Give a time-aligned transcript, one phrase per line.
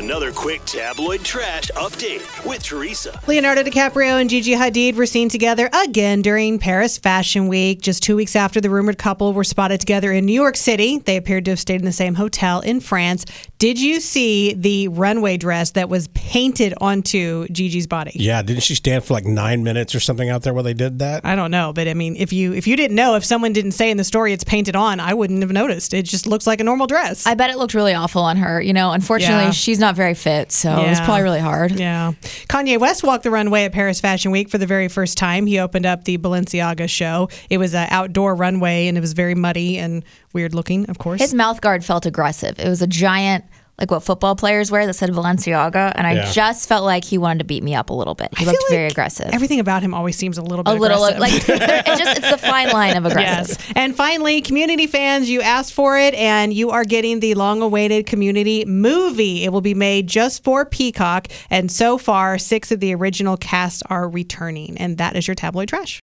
[0.00, 3.20] Another quick tabloid trash update with Teresa.
[3.26, 7.82] Leonardo DiCaprio and Gigi Hadid were seen together again during Paris Fashion Week.
[7.82, 11.18] Just two weeks after the rumored couple were spotted together in New York City, they
[11.18, 13.26] appeared to have stayed in the same hotel in France.
[13.58, 18.12] Did you see the runway dress that was painted onto Gigi's body?
[18.14, 21.00] Yeah, didn't she stand for like nine minutes or something out there while they did
[21.00, 21.24] that?
[21.24, 23.72] I don't know, but I mean, if you if you didn't know, if someone didn't
[23.72, 25.92] say in the story it's painted on, I wouldn't have noticed.
[25.92, 27.26] It just looks like a normal dress.
[27.26, 28.62] I bet it looked really awful on her.
[28.62, 29.50] You know, unfortunately, Yeah.
[29.50, 31.72] she's not very fit, so it was probably really hard.
[31.72, 32.12] Yeah.
[32.48, 35.46] Kanye West walked the runway at Paris Fashion Week for the very first time.
[35.46, 37.28] He opened up the Balenciaga show.
[37.50, 41.20] It was an outdoor runway and it was very muddy and weird looking, of course.
[41.20, 42.56] His mouth guard felt aggressive.
[42.60, 43.44] It was a giant,
[43.80, 46.30] like what football players wear that said Balenciaga, and I Yeah.
[46.32, 48.28] just felt like he wanted to beat me up a little bit.
[48.36, 49.30] He I feel looked very like aggressive.
[49.32, 51.48] Everything about him always seems a little bit a little aggressive.
[51.48, 53.56] like it's just it's the fine line of aggressive.
[53.58, 53.72] Yes.
[53.74, 58.06] And finally, community fans, you asked for it and you are getting the long awaited
[58.06, 59.44] community movie.
[59.44, 61.28] It will be made just for Peacock.
[61.48, 64.76] And so far, six of the original cast are returning.
[64.78, 65.98] And that is your tabloid trash.